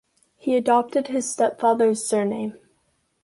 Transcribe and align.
He 0.35 0.55
adopted 0.55 1.09
his 1.09 1.29
stepfather's 1.31 2.03
surname. 2.03 2.57